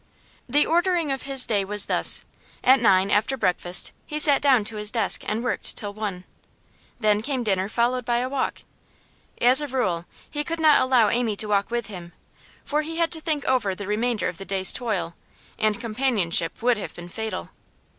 [0.49, 2.25] The ordering of his day was thus.
[2.63, 6.23] At nine, after breakfast, he sat down to his desk, and worked till one.
[6.99, 8.61] Then came dinner, followed by a walk.
[9.39, 12.13] As a rule he could not allow Amy to walk with him,
[12.65, 15.13] for he had to think over the remainder of the day's toil,
[15.59, 17.51] and companionship would have been fatal.